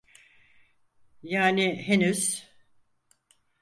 [1.23, 2.49] Yani henüz.